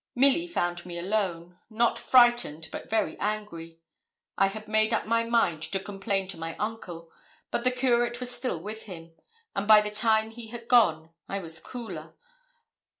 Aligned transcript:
Milly 0.15 0.47
found 0.47 0.83
me 0.83 0.97
alone 0.97 1.59
not 1.69 1.99
frightened, 1.99 2.69
but 2.71 2.89
very 2.89 3.15
angry. 3.19 3.81
I 4.35 4.47
had 4.47 4.63
quite 4.65 4.71
made 4.71 4.93
up 4.95 5.05
my 5.05 5.23
mind 5.25 5.61
to 5.61 5.79
complain 5.79 6.27
to 6.29 6.39
my 6.39 6.55
uncle, 6.57 7.11
but 7.51 7.63
the 7.63 7.69
Curate 7.69 8.19
was 8.19 8.31
still 8.31 8.57
with 8.57 8.85
him; 8.85 9.13
and, 9.55 9.67
by 9.67 9.79
the 9.79 9.91
time 9.91 10.31
he 10.31 10.47
had 10.47 10.67
gone, 10.67 11.11
I 11.29 11.37
was 11.37 11.59
cooler. 11.59 12.15